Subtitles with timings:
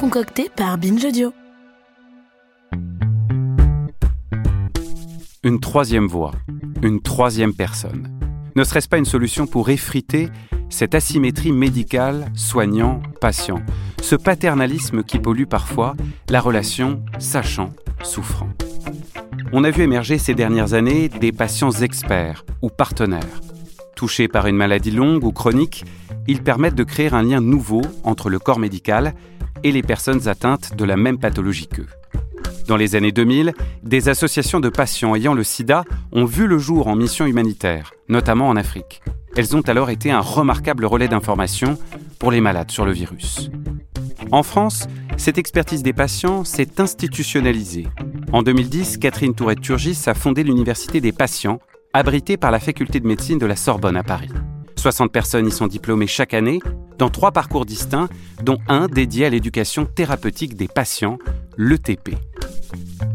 [0.00, 1.30] Concocté par Binge.
[5.44, 6.32] Une troisième voie,
[6.82, 8.08] une troisième personne.
[8.56, 10.30] Ne serait-ce pas une solution pour effriter
[10.70, 13.60] cette asymétrie médicale soignant-patient,
[14.00, 15.94] ce paternalisme qui pollue parfois
[16.30, 18.48] la relation sachant-souffrant
[19.52, 23.42] On a vu émerger ces dernières années des patients experts ou partenaires.
[23.96, 25.84] Touchés par une maladie longue ou chronique,
[26.26, 29.12] ils permettent de créer un lien nouveau entre le corps médical
[29.64, 31.86] et les personnes atteintes de la même pathologie qu'eux.
[32.66, 36.86] Dans les années 2000, des associations de patients ayant le sida ont vu le jour
[36.86, 39.02] en mission humanitaire, notamment en Afrique.
[39.36, 41.78] Elles ont alors été un remarquable relais d'information
[42.18, 43.50] pour les malades sur le virus.
[44.32, 47.88] En France, cette expertise des patients s'est institutionnalisée.
[48.32, 51.58] En 2010, Catherine Tourette-Turgis a fondé l'Université des patients,
[51.92, 54.30] abritée par la faculté de médecine de la Sorbonne à Paris.
[54.80, 56.60] 60 personnes y sont diplômées chaque année
[56.98, 58.08] dans trois parcours distincts,
[58.42, 61.18] dont un dédié à l'éducation thérapeutique des patients,
[61.56, 62.16] l'ETP.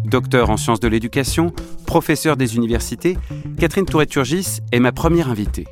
[0.05, 1.53] Docteur en sciences de l'éducation,
[1.85, 3.17] professeur des universités,
[3.59, 5.65] Catherine Tourette-Turgis est ma première invitée.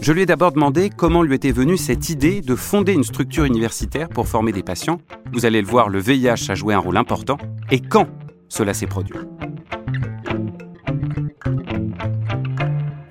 [0.00, 3.44] Je lui ai d'abord demandé comment lui était venue cette idée de fonder une structure
[3.44, 5.00] universitaire pour former des patients.
[5.32, 7.38] Vous allez le voir, le VIH a joué un rôle important.
[7.70, 8.08] Et quand
[8.48, 9.14] cela s'est produit?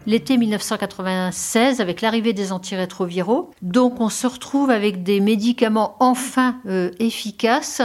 [0.07, 3.51] L'été 1996 avec l'arrivée des antirétroviraux.
[3.61, 7.81] Donc on se retrouve avec des médicaments enfin euh, efficaces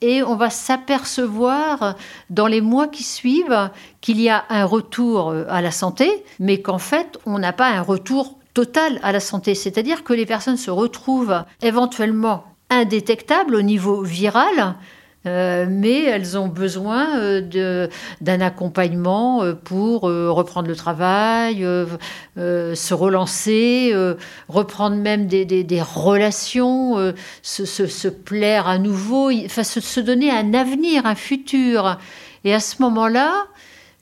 [0.00, 1.96] et on va s'apercevoir
[2.30, 6.62] dans les mois qui suivent qu'il y a un retour euh, à la santé, mais
[6.62, 9.54] qu'en fait on n'a pas un retour total à la santé.
[9.54, 14.76] C'est-à-dire que les personnes se retrouvent éventuellement indétectables au niveau viral,
[15.26, 17.88] euh, mais elles ont besoin euh,
[18.20, 21.66] d'un accompagnement euh, pour reprendre le travail,
[22.36, 23.92] se relancer,
[24.48, 31.98] reprendre même des, relations, se, plaire à nouveau, enfin, se, donner un avenir, un futur.
[32.44, 33.46] Et à ce moment-là,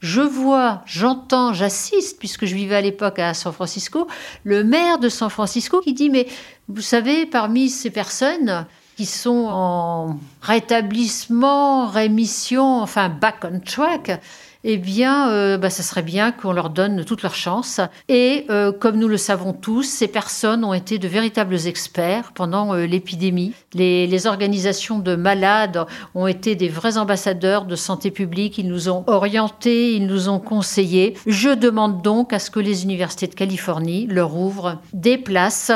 [0.00, 4.06] je vois, j'entends, j'assiste, puisque je vivais à l'époque à San Francisco,
[4.42, 6.26] le maire de San Francisco qui dit, mais
[6.68, 8.66] vous savez, parmi ces personnes,
[8.96, 14.20] qui sont en rétablissement, rémission, enfin back on track,
[14.66, 17.80] eh bien, euh, bah, ça serait bien qu'on leur donne toute leur chance.
[18.08, 22.74] Et euh, comme nous le savons tous, ces personnes ont été de véritables experts pendant
[22.74, 23.52] euh, l'épidémie.
[23.74, 25.84] Les, organisations de malades
[26.14, 28.56] ont été des vrais ambassadeurs de santé publique.
[28.56, 31.14] Ils nous ont orientés, ils nous ont conseillés.
[31.26, 35.72] Je demande donc à ce que les universités de Californie leur ouvrent des places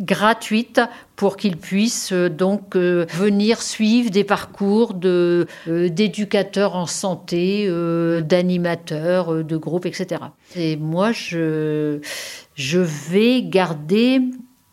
[0.00, 0.80] gratuite
[1.16, 7.68] pour qu'ils puissent euh, donc euh, venir suivre des parcours de euh, d'éducateurs en santé,
[8.22, 10.22] d'animateurs de groupes, etc.
[10.56, 12.00] Et moi, je
[12.54, 14.20] je vais garder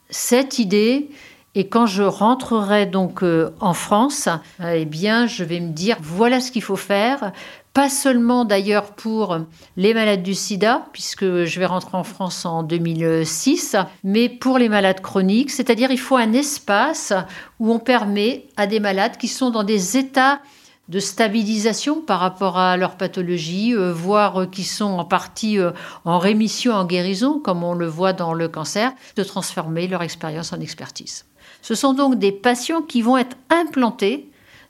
[0.09, 1.09] cette idée.
[1.55, 3.23] Et quand je rentrerai donc
[3.59, 4.29] en France,
[4.63, 7.31] eh bien, je vais me dire voilà ce qu'il faut faire
[7.79, 9.39] pas seulement d'ailleurs pour
[9.77, 14.67] les malades du sida, puisque je vais rentrer en France en 2006, mais pour les
[14.67, 17.13] malades chroniques, c'est-à-dire il faut un espace
[17.57, 20.41] où on permet à des malades qui sont dans des états
[20.89, 25.71] de stabilisation par rapport à leur pathologie, euh, voire qui sont en partie euh,
[26.03, 30.51] en rémission, en guérison, comme on le voit dans le cancer, de transformer leur expérience
[30.51, 31.23] en expertise.
[31.61, 34.29] Ce sont donc des patients qui vont être implantés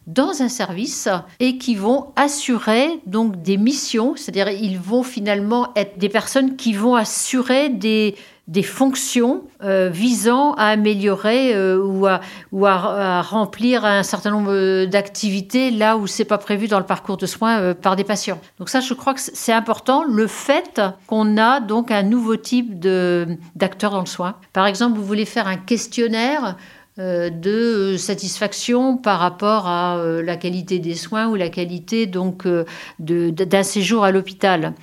[0.10, 1.08] dans un service
[1.40, 6.74] et qui vont assurer donc des missions, c'est-à-dire ils vont finalement être des personnes qui
[6.74, 8.16] vont assurer des,
[8.50, 12.22] des fonctions euh, visant à améliorer euh, ou, à,
[12.52, 17.18] ou à, remplir un certain nombre d'activités là où c'est pas prévu dans le parcours
[17.18, 18.40] de soins euh, par des patients.
[18.58, 22.80] Donc ça, je crois que c'est important, le fait qu'on a donc un nouveau type
[22.80, 24.36] d'acteurs dans le soin.
[24.52, 26.56] Par exemple, vous voulez faire un questionnaire
[27.00, 32.66] de satisfaction par rapport à euh, la qualité des soins ou la qualité donc euh,
[33.00, 34.74] d'un séjour à l'hôpital.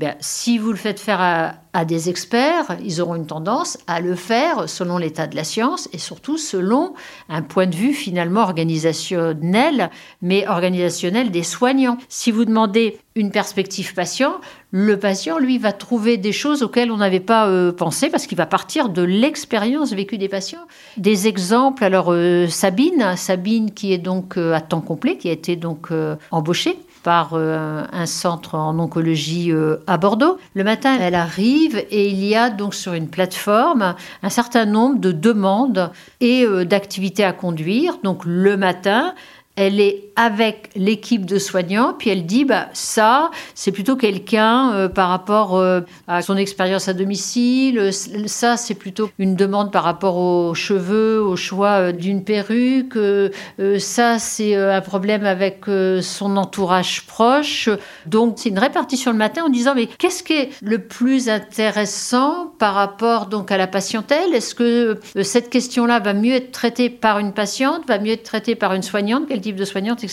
[0.00, 1.20] Ben, si vous le faites faire
[1.74, 5.90] à, des experts, ils auront une tendance à le faire selon l'état de la science
[5.92, 6.94] et surtout selon
[7.28, 9.90] un point de vue finalement organisationnel,
[10.22, 11.98] mais organisationnel des soignants.
[12.08, 16.96] Si vous demandez une perspective patient, le patient, lui, va trouver des choses auxquelles on
[16.96, 20.66] n'avait pas euh, pensé parce qu'il va partir de l'expérience vécue des patients.
[20.96, 25.32] Des exemples, alors euh, Sabine, Sabine qui est donc euh, à temps complet, qui a
[25.32, 25.90] été donc
[26.30, 30.38] embauchée par euh, un centre en oncologie euh, à Bordeaux.
[30.54, 34.98] Le matin, elle arrive et il y a donc sur une plateforme un certain nombre
[34.98, 37.98] de demandes et euh, d'activités à conduire.
[38.02, 39.14] Donc le matin,
[39.56, 44.88] elle est avec l'équipe de soignants, puis elle dit bah ça c'est plutôt quelqu'un euh,
[44.90, 47.90] par rapport euh, à son expérience à domicile,
[48.26, 52.98] ça c'est plutôt une demande par rapport aux cheveux, au choix euh, d'une perruque,
[53.78, 55.64] ça c'est un problème avec
[56.02, 57.70] son entourage proche.
[58.04, 62.52] Donc c'est une répartition le matin en disant mais qu'est-ce qui est le plus intéressant
[62.58, 64.34] par rapport donc à la patientèle?
[64.34, 68.54] Est-ce que cette question-là va mieux être traitée par une patiente, va mieux être traitée
[68.54, 69.28] par une soignante?
[69.30, 70.04] De soignante.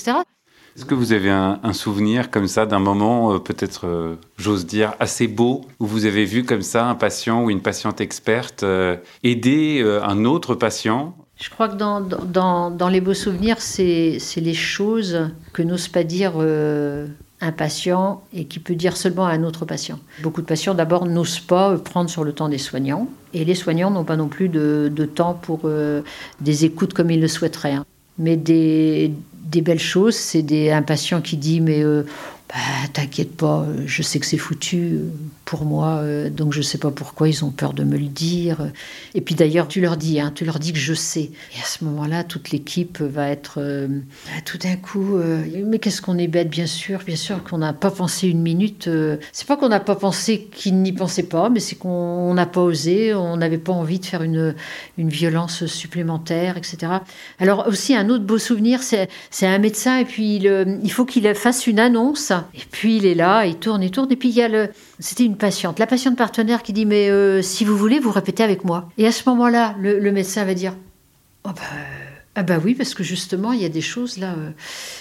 [0.78, 4.94] Est-ce que vous avez un, souvenir comme ça d'un moment, euh, peut-être, euh, j'ose dire,
[5.00, 8.96] assez beau, où vous avez vu comme ça un patient ou une patiente experte euh,
[9.24, 11.18] aider un autre patient?
[11.42, 16.04] Je crois que dans, dans, dans les beaux souvenirs, c'est les choses que n'ose pas
[16.04, 20.00] dire un patient et qui peut dire seulement à un autre patient.
[20.22, 23.90] Beaucoup de patients, d'abord, n'osent pas prendre sur le temps des soignants, et les soignants
[23.90, 25.68] n'ont pas non plus de, de temps pour
[26.42, 27.78] des écoutes comme ils le souhaiteraient.
[28.20, 30.16] Mais des, des belles choses.
[30.16, 32.04] C'est un patient qui dit mais euh,
[32.50, 32.56] bah,
[32.94, 35.12] t'inquiète pas, je sais que c'est foutu euh,
[35.44, 38.72] pour moi, euh, donc je sais pas pourquoi ils ont peur de me le dire.
[39.16, 41.32] Et puis d'ailleurs, tu leur dis, hein, tu leur dis que je sais.
[41.56, 43.90] Et à ce moment-là, toute l'équipe va être euh,
[44.46, 45.18] tout d'un coup,
[45.66, 48.90] mais qu'est-ce qu'on est bête, bien sûr, bien sûr qu'on n'a pas pensé une minute.
[49.34, 52.62] c'est pas qu'on n'a pas pensé qu'ils n'y pensaient pas, mais c'est qu'on n'a pas
[52.62, 54.56] osé, on n'avait pas envie de faire une,
[54.98, 56.94] une violence supplémentaire, etc.
[57.40, 59.08] Alors aussi un autre beau souvenir, c'est
[59.46, 63.16] un médecin et puis il, il faut qu'il fasse une annonce et puis il est
[63.16, 64.12] là, il tourne, il tourne.
[64.12, 64.70] Et puis il y a le.
[65.00, 68.44] C'était une patiente, la patiente partenaire qui dit Mais euh, si vous voulez, vous répétez
[68.44, 68.90] avec moi.
[68.98, 70.74] Et à ce moment-là, le, médecin va dire
[71.44, 71.62] Oh bah.
[72.40, 74.52] Ah bah oui, parce que justement, il y a des choses là, euh,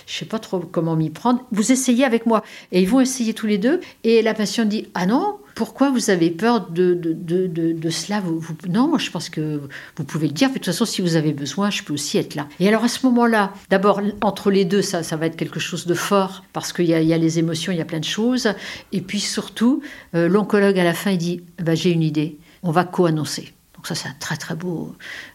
[0.06, 1.44] je sais pas trop comment m'y prendre.
[1.52, 2.42] Vous essayez avec moi.
[2.72, 3.80] Et ils vont essayer tous les deux.
[4.04, 7.14] Et la patiente dit, ah non, pourquoi vous avez peur de, de,
[7.46, 9.62] de, de, cela vous, Non, je pense que
[9.96, 10.50] vous pouvez le dire.
[10.50, 12.46] de toute façon, si vous avez besoin, je peux aussi être là.
[12.60, 15.86] Et alors à ce moment-là, d'abord, entre les deux, ça, ça va être quelque chose
[15.86, 18.52] de fort, parce qu'il y, y, a les émotions, il y a plein de choses.
[18.92, 19.80] Et puis surtout,
[20.14, 23.55] euh, l'oncologue à la fin, il dit, bah, j'ai une idée, on va co-annoncer
[23.86, 24.94] ça, c'est un très très beau,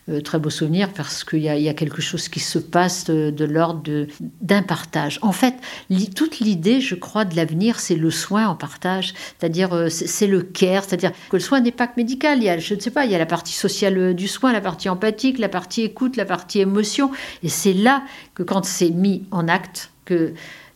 [0.09, 4.07] euh, très beau souvenir parce qu'il y, a quelque chose qui se passe de, l'ordre
[4.41, 5.19] d'un partage.
[5.21, 5.55] En fait,
[6.15, 10.41] toute l'idée, je crois, de l'avenir, c'est le soin en partage, c'est-à-dire euh, c'est le
[10.41, 12.39] care, c'est-à-dire que le soin n'est pas que médical.
[12.39, 14.27] Il y a, je ne sais pas, il y a la partie sociale euh, du
[14.27, 17.11] soin, la partie empathique, la partie écoute, la partie émotion,
[17.43, 18.03] et c'est là
[18.35, 20.33] que quand c'est mis en acte, que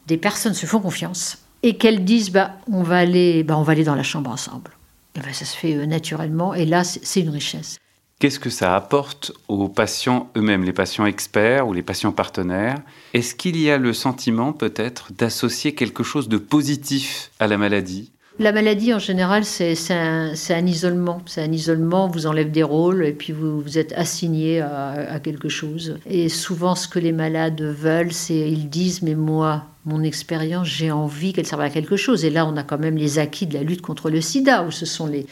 [0.07, 3.72] des personnes se font confiance et qu'elles disent bah on va aller bah on va
[3.74, 4.72] aller dans la chambre ensemble.
[5.16, 7.78] Eh ben, ça se fait euh, naturellement et là, c'est une richesse.
[8.20, 12.78] Qu'est-ce que ça apporte aux patients eux-mêmes, les patients experts ou les patients partenaires?
[13.14, 18.12] Est-ce qu'il y a le sentiment peut-être d'associer quelque chose de positif à la maladie?
[18.40, 21.22] La maladie, en général, c'est un, un, isolement.
[21.26, 25.20] C'est un isolement, vous enlève des rôles et puis vous, vous êtes assigné à, à,
[25.20, 25.98] quelque chose.
[26.06, 30.92] Et souvent, ce que les malades veulent, c'est ils disent, mais moi, mon expérience, j'ai
[30.92, 32.26] envie qu'elle serve à quelque chose.
[32.26, 34.72] Et là, on a quand même les acquis de la lutte contre le sida, où
[34.72, 35.28] ce sont les,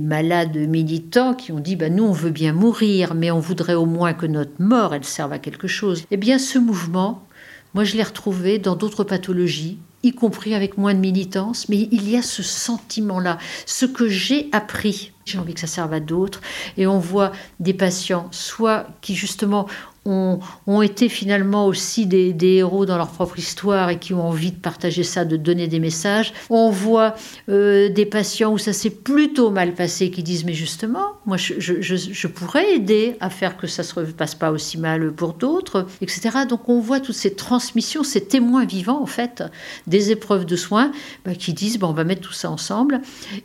[0.00, 3.86] malades militants qui ont dit, bah, nous, on veut bien mourir, mais on voudrait au
[3.86, 6.04] moins que notre mort, elle serve à quelque chose.
[6.10, 7.26] Eh bien, ce mouvement,
[7.74, 12.08] moi, je l'ai retrouvé dans d'autres pathologies y compris avec moins de militance, mais il
[12.08, 13.38] y a ce sentiment-là.
[13.66, 16.40] Ce que j'ai appris, j'ai envie que ça serve à d'autres.
[16.76, 19.66] Et on voit des patients, soit qui justement
[20.06, 20.40] ont,
[20.82, 25.02] été finalement aussi des, héros dans leur propre histoire et qui ont envie de partager
[25.02, 26.32] ça, de donner des messages.
[26.50, 27.14] On voit
[27.48, 31.54] euh, des patients où ça s'est plutôt mal passé qui disent mais justement, moi je,
[31.58, 35.86] je, pourrais aider à faire que ça ne se repasse pas aussi mal pour d'autres,
[36.00, 36.30] etc.
[36.48, 39.42] Donc on voit toutes ces transmissions, ces témoins vivants en fait
[39.86, 40.92] des épreuves de soins
[41.24, 43.00] bah, qui disent bon, on va mettre tout ça ensemble.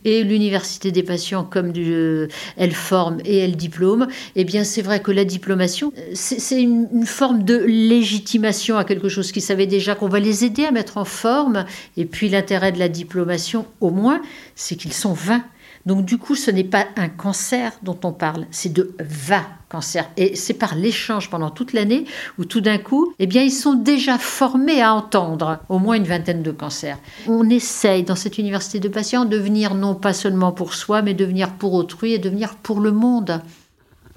[0.06, 2.28] Et l'université des patients comme du, euh,
[2.58, 7.06] elle forme et elle diplôme, eh bien c'est vrai que la diplomation, c'est c'est une,
[7.06, 10.98] forme de légitimation à quelque chose qui savait déjà qu'on va les aider à mettre
[10.98, 11.66] en forme.
[11.96, 14.22] Et puis l'intérêt de la diplomation, au moins,
[14.54, 15.44] c'est qu'ils sont 20.
[15.86, 20.10] Donc du coup, ce n'est pas un cancer dont on parle, c'est de va cancer.
[20.18, 22.04] Et c'est par l'échange pendant toute l'année
[22.38, 26.04] où tout d'un coup, eh bien, ils sont déjà formés à entendre au moins une
[26.04, 26.98] vingtaine de cancers.
[27.28, 31.14] On essaye dans cette université de patients de venir non pas seulement pour soi, mais
[31.14, 33.42] de venir pour autrui et de venir pour le monde.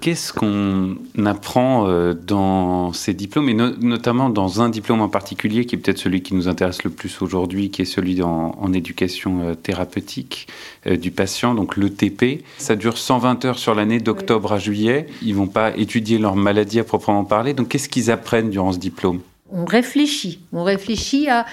[0.01, 5.75] Qu'est-ce qu'on apprend euh, dans ces diplômes, et notamment dans un diplôme en particulier, qui
[5.75, 9.41] est peut-être celui qui nous intéresse le plus aujourd'hui, qui est celui en, en éducation
[9.41, 10.47] euh, thérapeutique
[10.85, 12.43] euh, du patient, donc l'ETP.
[12.57, 15.07] Ça dure 120 heures sur l'année, d'octobre à juillet.
[15.21, 17.53] Ils vont pas étudier leur maladie à proprement parler.
[17.53, 19.21] Donc qu'est-ce qu'ils apprennent durant ce diplôme?
[19.51, 20.39] On réfléchit.
[20.53, 21.45] On réfléchit à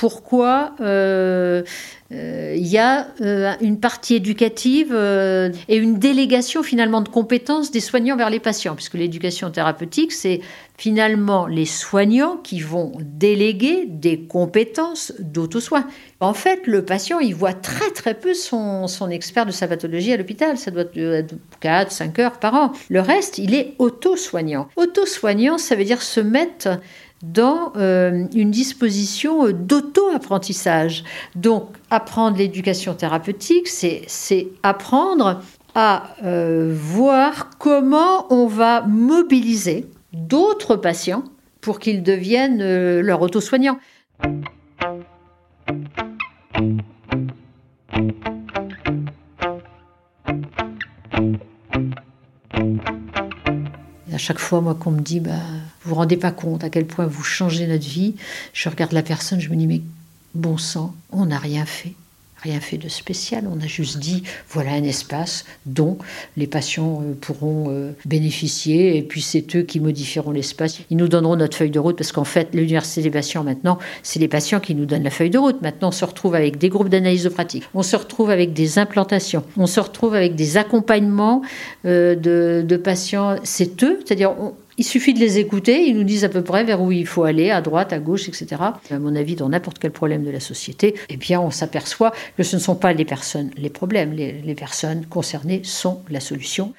[0.00, 1.62] pourquoi euh,
[2.10, 7.80] euh, il y a euh, une partie éducative et une délégation finalement de compétences des
[7.80, 10.40] soignants vers les patients, puisque l'éducation thérapeutique, c'est
[10.78, 15.86] finalement les soignants qui vont déléguer des compétences d'auto-soin.
[16.20, 20.14] En fait, le patient, il voit très très peu son, son expert de sa pathologie
[20.14, 20.56] à l'hôpital.
[20.56, 22.72] Ça doit être 4, 5 heures par an.
[22.88, 24.66] Le reste, il est auto-soignant.
[24.76, 26.80] Auto-soignant, ça veut dire se mettre
[27.22, 31.04] dans euh, une disposition euh, d'auto-apprentissage.
[31.34, 35.42] Donc, apprendre l'éducation thérapeutique, c'est apprendre
[35.74, 41.24] à euh, voir comment on va mobiliser d'autres patients
[41.60, 43.78] pour qu'ils deviennent leur auto-soignants.
[54.12, 55.32] à chaque fois, moi, qu'on me dit, bah,
[55.82, 58.14] vous vous rendez pas compte à quel point vous changez notre vie,
[58.52, 59.82] je regarde la personne, je me dis, mais
[60.34, 61.94] bon sang, on n'a rien fait
[62.42, 63.44] rien fait de spécial.
[63.50, 65.98] On a juste dit voilà un espace dont
[66.36, 70.80] les patients euh, pourront euh, bénéficier et puis c'est eux qui modifieront l'espace.
[70.90, 74.20] Ils nous donneront notre feuille de route parce qu'en fait, l'université des patients maintenant, c'est
[74.20, 75.60] les patients qui nous donnent la feuille de route.
[75.62, 78.78] Maintenant, on se retrouve avec des groupes d'analyse de pratique, on se retrouve avec des
[78.78, 81.42] implantations, on se retrouve avec des accompagnements
[81.84, 83.36] euh, de, de, patients.
[83.44, 84.32] C'est eux, c'est-à-dire
[84.80, 87.24] il suffit de les écouter, ils nous disent à peu près vers où il faut
[87.24, 88.62] aller, à droite, à gauche, etc.
[88.90, 92.42] À mon avis, dans n'importe quel problème de la société, eh bien, on s'aperçoit que
[92.42, 96.72] ce ne sont pas les personnes les problèmes, les, personnes concernées sont la solution.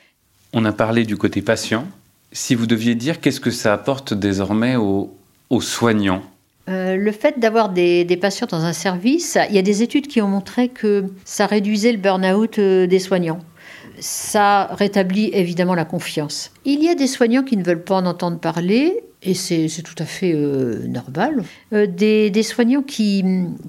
[0.51, 1.85] On a parlé du côté patient.
[2.31, 5.11] Si vous deviez dire qu'est-ce que ça apporte désormais aux,
[5.59, 6.23] soignants?
[6.69, 10.07] Euh, le fait d'avoir des, des, patients dans un service, il y a des études
[10.07, 13.41] qui ont montré que ça réduisait le burn-out euh, des soignants
[14.01, 16.51] ça rétablit évidemment la confiance.
[16.65, 19.95] Il y a des soignants qui ne veulent pas en entendre parler, et c'est tout
[19.99, 21.43] à fait euh, normal.
[21.73, 23.23] Euh, des, soignants qui,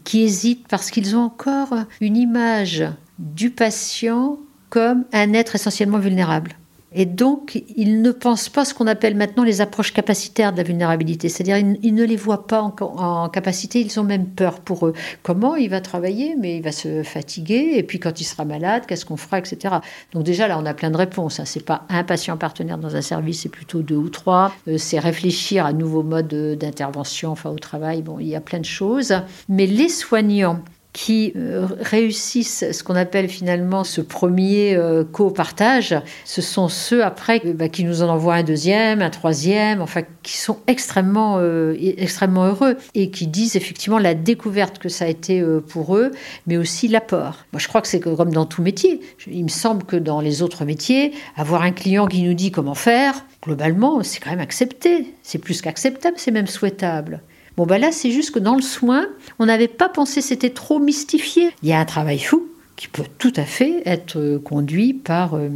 [0.04, 2.84] qui hésitent parce qu'ils ont encore une image
[3.18, 4.38] du patient
[4.70, 6.56] comme un être essentiellement vulnérable.
[6.94, 10.62] Et donc, ils ne pensent pas ce qu'on appelle maintenant les approches capacitaires de la
[10.62, 11.28] vulnérabilité.
[11.28, 14.92] C'est-à-dire, ils, ne les voient pas en, capacité, ils ont même peur pour eux.
[15.22, 18.84] Comment il va travailler, mais il va se fatiguer, et puis quand il sera malade,
[18.86, 19.76] qu'est-ce qu'on fera, etc.
[20.12, 21.40] Donc déjà, là, on a plein de réponses.
[21.40, 21.44] Hein.
[21.44, 24.52] C'est pas un patient partenaire dans un service, c'est plutôt deux ou trois.
[24.68, 28.02] Euh, c'est réfléchir à un nouveau mode d'intervention, enfin au travail.
[28.02, 29.14] Bon, il y a plein de choses.
[29.48, 30.60] Mais les soignants
[30.92, 35.94] qui euh, réussissent ce qu'on appelle finalement ce premier euh, co-partage,
[36.24, 40.36] ce sont ceux après bah, qui nous en envoient un deuxième, un troisième, enfin qui
[40.36, 45.42] sont extrêmement, euh, extrêmement heureux et qui disent effectivement la découverte que ça a été
[45.68, 46.10] pour eux,
[46.46, 47.38] mais aussi l'apport.
[47.52, 49.00] Moi je crois que c'est comme dans tout métier.
[49.26, 52.74] Il me semble que dans les autres métiers, avoir un client qui nous dit comment
[52.74, 55.14] faire, globalement c'est quand même accepté.
[55.22, 57.22] C'est plus qu'acceptable, c'est même souhaitable.
[57.56, 59.06] Bon, ben là, c'est juste que dans le soin,
[59.38, 61.50] on n'avait pas pensé, c'était trop mystifié.
[61.62, 65.34] Il y a un travail fou qui peut tout à fait être euh, conduit par,
[65.34, 65.50] euh,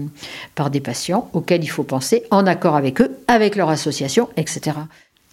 [0.55, 4.77] par des patients auxquels il faut penser en accord avec eux, avec leur association, etc.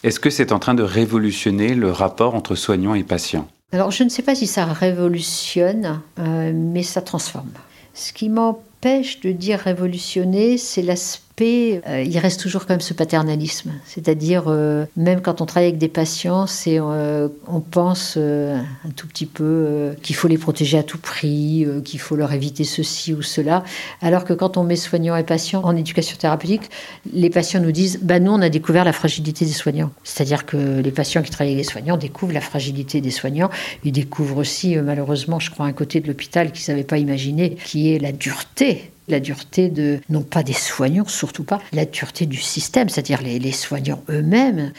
[0.04, 3.48] Est-ce que c'est en train de révolutionner le rapport entre soignants et patients?
[3.74, 7.52] Alors, je ne sais pas si ça révolutionne, euh, mais ça transforme.
[7.94, 12.94] Ce qui m'empêche de dire révolutionner, c'est l'aspect euh, il reste toujours quand même ce
[12.94, 13.72] paternalisme.
[13.86, 19.26] C'est-à-dire, euh, même quand on travaille avec des patients, euh, on pense un tout petit
[19.26, 23.64] peu qu'il faut les protéger à tout prix, qu'il faut leur éviter ceci ou cela.
[24.02, 26.70] Alors que quand on met soignants et patients en éducation thérapeutique,
[27.12, 29.92] les patients nous disent bah, Nous, on a découvert la fragilité des soignants.
[30.04, 33.50] C'est-à-dire que les patients qui travaillent avec les soignants découvrent la fragilité des soignants.
[33.84, 37.94] Ils découvrent aussi, malheureusement, je crois, un côté de l'hôpital qu'ils n'avaient pas imaginé, qui
[37.94, 42.38] est la dureté la dureté de, non pas des soignants, surtout pas, la dureté du
[42.38, 44.72] système, c'est-à-dire les, soignants eux-mêmes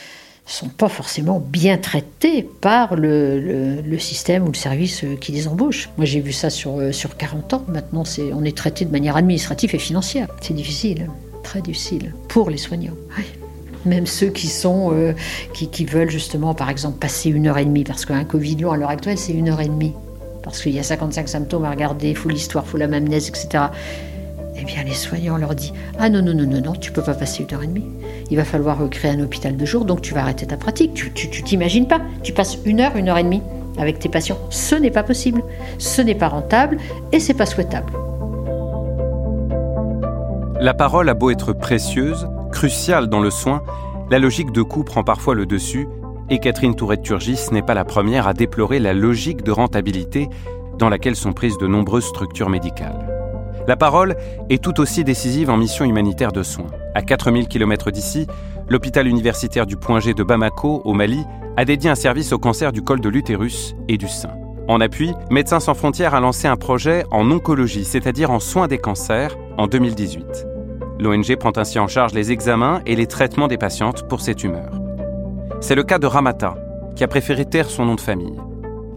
[0.46, 5.88] sont pas forcément bien traités par le, système ou le service qui les embauche.
[5.96, 7.64] Moi, j'ai vu ça sur, euh, sur 40 ans.
[7.68, 10.28] Maintenant, c'est, on est traité de manière administrative et financière.
[10.42, 11.08] C'est difficile,
[11.42, 12.96] très difficile pour les soignants.
[13.86, 15.14] Même ceux qui sont, euh,
[15.54, 18.72] qui, qui, veulent justement, par exemple, passer une heure et demie, parce qu'un Covid long
[18.72, 19.92] à l'heure actuelle, c'est une heure et demie
[20.44, 23.64] parce qu'il y a 55 symptômes à regarder, il faut l'histoire, il faut l'amamnèse, etc.
[24.64, 27.12] Eh bien, les soignants leur disent Ah non, non, non, non, non, tu peux pas
[27.12, 27.84] passer une heure et demie.
[28.30, 30.94] Il va falloir créer un hôpital de jour, donc tu vas arrêter ta pratique.
[30.94, 32.00] Tu, tu, t'imagines pas.
[32.22, 33.42] Tu passes une heure, une heure et demie
[33.76, 34.38] avec tes patients.
[34.48, 35.42] Ce n'est pas possible.
[35.76, 36.78] Ce n'est pas rentable
[37.12, 37.92] et c'est pas souhaitable.
[40.60, 43.62] La parole a beau être précieuse, cruciale dans le soin,
[44.10, 45.86] la logique de coût prend parfois le dessus
[46.30, 50.30] et Catherine Tourette-Turgis n'est pas la première à déplorer la logique de rentabilité
[50.78, 53.13] dans laquelle sont prises de nombreuses structures médicales.
[53.66, 54.14] La parole
[54.50, 56.66] est tout aussi décisive en mission humanitaire de soins.
[56.94, 58.26] À 4000 km d'ici,
[58.68, 61.24] l'hôpital universitaire du Point G de Bamako, au Mali,
[61.56, 64.32] a dédié un service au cancer du col de l'utérus et du sein.
[64.68, 68.78] En appui, Médecins sans frontières a lancé un projet en oncologie, c'est-à-dire en soins des
[68.78, 70.46] cancers, en 2018.
[71.00, 74.80] L'ONG prend ainsi en charge les examens et les traitements des patientes pour ces tumeurs.
[75.60, 76.56] C'est le cas de Ramata,
[76.96, 78.38] qui a préféré taire son nom de famille.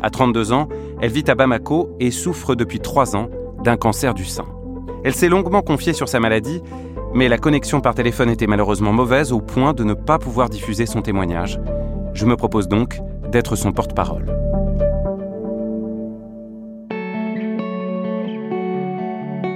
[0.01, 0.67] À 32 ans,
[1.01, 3.29] elle vit à Bamako et souffre depuis 3 ans
[3.63, 4.45] d'un cancer du sein.
[5.08, 6.62] Elle s'est longuement confiée sur sa maladie,
[7.14, 10.86] mais la connexion par téléphone était malheureusement mauvaise au point de ne pas pouvoir diffuser
[10.86, 11.62] son témoignage.
[12.14, 13.00] Je me propose donc
[13.32, 14.26] d'être son porte-parole.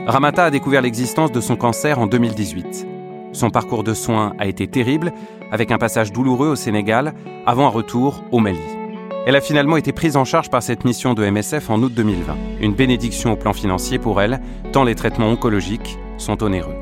[0.08, 2.88] Ramata a découvert l'existence de son cancer en 2018.
[3.34, 5.12] Son parcours de soins a été terrible,
[5.52, 7.14] avec un passage douloureux au Sénégal,
[7.46, 8.81] avant un retour au Mali.
[9.28, 12.36] Elle a finalement été prise en charge par cette mission de MSF en août 2020.
[12.60, 16.76] Une bénédiction au plan financier pour elle, tant les traitements oncologiques sont onéreux.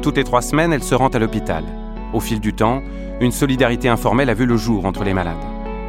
[0.00, 1.64] Toutes les trois semaines, elle se rend à l'hôpital.
[2.14, 2.80] Au fil du temps,
[3.20, 5.36] une solidarité informelle a vu le jour entre les malades.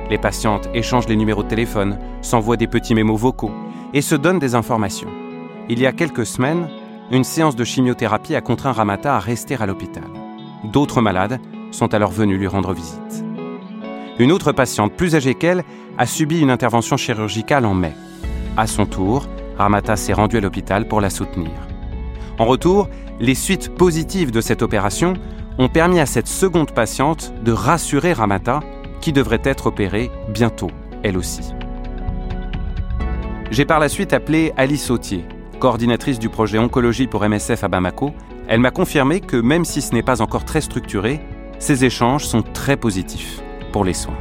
[0.10, 3.52] Les patientes échangent les numéros de téléphone, s'envoient des petits mémos vocaux
[3.94, 5.10] et se donnent des informations.
[5.70, 6.68] Il y a quelques semaines,
[7.10, 10.04] une séance de chimiothérapie a contraint Ramata à rester à l'hôpital.
[10.66, 11.40] D'autres malades
[11.72, 13.29] sont alors venus lui rendre visite.
[14.20, 15.64] Une autre patiente, plus âgée qu'elle,
[15.98, 17.94] a subi une intervention chirurgicale en mai.
[18.58, 21.52] À son tour, Ramata s'est rendue à l'hôpital pour la soutenir.
[22.38, 22.90] En retour,
[23.22, 25.14] les suites positives de cette opération
[25.58, 28.60] ont permis à cette seconde patiente de rassurer Ramata,
[29.00, 30.72] qui devrait être opérée bientôt,
[31.04, 31.54] elle aussi.
[33.52, 35.24] J'ai par la suite appelé Alice Sautier,
[35.62, 38.14] coordinatrice du projet Oncologie pour MSF à Bamako.
[38.50, 41.22] Elle m'a confirmé que même si ce n'est pas encore très structuré,
[41.58, 44.18] ces échanges sont très positifs pour les soins.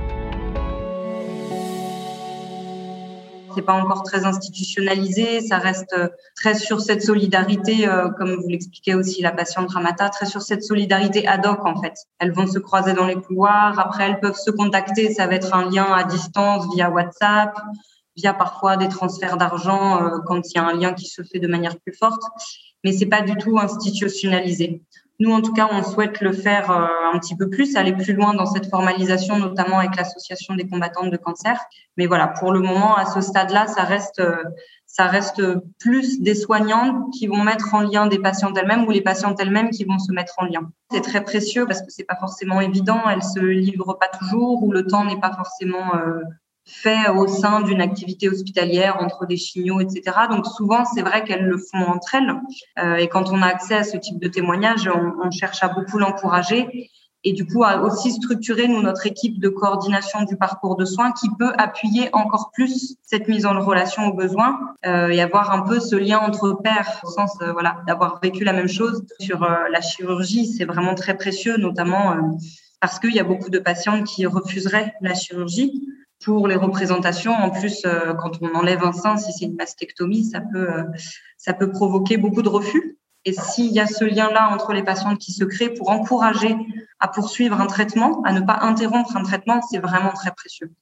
[3.54, 8.48] C'est pas encore très institutionnalisé, ça reste euh, très sur cette solidarité, euh, comme vous
[8.48, 11.94] l'expliquez aussi la patiente Ramata, très sur cette solidarité ad hoc en fait.
[12.20, 15.54] Elles vont se croiser dans les couloirs, après elles peuvent se contacter, ça va être
[15.54, 17.58] un lien à distance via WhatsApp,
[18.16, 21.40] via parfois des transferts d'argent euh, quand il y a un lien qui se fait
[21.40, 22.22] de manière plus forte,
[22.84, 24.82] mais c'est pas du tout institutionnalisé.
[25.20, 28.12] Nous, en tout cas, on souhaite le faire euh, un petit peu plus, aller plus
[28.12, 31.58] loin dans cette formalisation, notamment avec l'association des combattantes de cancer.
[31.96, 34.36] Mais voilà, pour le moment, à ce stade-là, ça reste, euh,
[34.86, 35.42] ça reste
[35.80, 39.70] plus des soignantes qui vont mettre en lien des patientes elles-mêmes ou les patientes elles-mêmes
[39.70, 40.70] qui vont se mettre en lien.
[40.92, 43.00] C'est très précieux parce que c'est pas forcément évident.
[43.10, 46.22] Elles se livrent pas toujours ou le temps n'est pas forcément euh,
[46.68, 50.16] fait au sein d'une activité hospitalière entre des chignots, etc.
[50.30, 52.34] Donc souvent, c'est vrai qu'elles le font entre elles.
[52.78, 55.98] Euh, et quand on a accès à ce type de témoignage, on, cherche à beaucoup
[55.98, 56.90] l'encourager
[57.22, 61.12] et du coup à aussi structurer nous notre équipe de coordination du parcours de soins
[61.12, 65.62] qui peut appuyer encore plus cette mise en relation aux besoins euh, et avoir un
[65.62, 69.40] peu ce lien entre pairs au sens euh, voilà d'avoir vécu la même chose sur
[69.40, 72.16] la chirurgie c'est vraiment très précieux notamment
[72.80, 75.88] parce qu'il y a beaucoup de patientes qui refuseraient la chirurgie
[76.24, 77.32] pour les représentations.
[77.32, 80.84] En plus, euh, quand on enlève un sein, si c'est une mastectomie, ça peut, euh,
[81.36, 82.98] ça peut provoquer beaucoup de refus.
[83.24, 86.56] Et s'il y a ce lien-là entre les patientes qui se crée pour encourager
[87.00, 90.72] à poursuivre un traitement, à ne pas interrompre un traitement, c'est vraiment très précieux.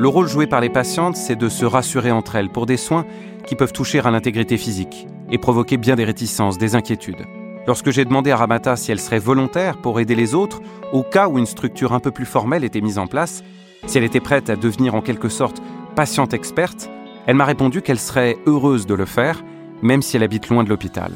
[0.00, 3.04] Le rôle joué par les patientes, c'est de se rassurer entre elles pour des soins
[3.46, 7.24] qui peuvent toucher à l'intégrité physique et provoquer bien des réticences, des inquiétudes.
[7.66, 10.60] Lorsque j'ai demandé à Ramata si elle serait volontaire pour aider les autres,
[10.92, 13.42] au cas où une structure un peu plus formelle était mise en place,
[13.86, 15.62] si elle était prête à devenir en quelque sorte
[15.94, 16.90] patiente experte,
[17.26, 19.42] elle m'a répondu qu'elle serait heureuse de le faire,
[19.82, 21.12] même si elle habite loin de l'hôpital.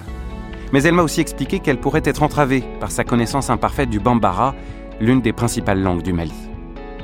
[0.72, 4.55] Mais elle m'a aussi expliqué qu'elle pourrait être entravée par sa connaissance imparfaite du Bambara,
[5.01, 6.33] l'une des principales langues du Mali.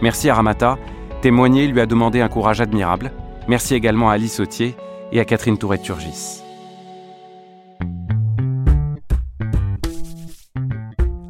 [0.02, 0.78] Merci à Ramata,
[1.22, 3.12] témoigner lui a demandé un courage admirable.
[3.48, 4.76] Merci également à Alice Sautier
[5.12, 6.42] et à Catherine Tourette-Turgis.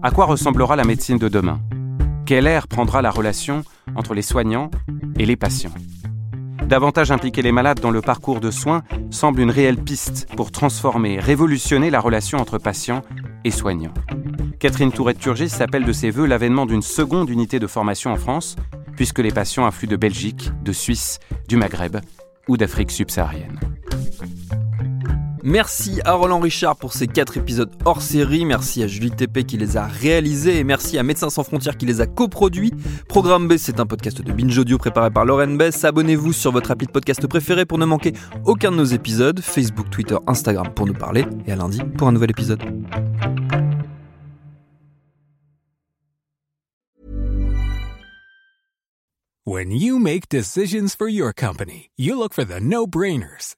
[0.03, 1.61] À quoi ressemblera la médecine de demain?
[2.25, 3.64] Quel air prendra la relation
[3.99, 4.71] entre les soignants
[5.19, 5.75] et les patients.
[6.67, 11.19] Davantage impliquer les malades dans le parcours de soins semble une réelle piste pour transformer,
[11.19, 13.03] révolutionner la relation entre patients
[13.45, 13.95] et soignants.
[14.59, 18.57] Catherine Tourette-Turgis s'appelle de ses voeux l'avènement d'une seconde unité de formation en France,
[18.97, 21.99] puisque les patients affluent de Belgique, de Suisse, du Maghreb,
[22.49, 23.59] ou d'Afrique subsaharienne.
[25.49, 29.57] Merci à Roland Richard pour ces 4 épisodes hors série, merci à Julie Tépé qui
[29.57, 32.75] les a réalisés et merci à Médecins sans frontières qui les a coproduits.
[33.09, 35.87] Programme B, c'est un podcast de Binge Audio préparé par Lauren Bess.
[35.87, 38.13] Abonnez-vous sur votre appli de podcast préféré pour ne manquer
[38.45, 39.41] aucun de nos épisodes.
[39.41, 42.63] Facebook, Twitter, Instagram pour nous parler et à lundi pour un nouvel épisode.
[49.47, 53.58] When you make decisions for your company, you look for the no-brainers.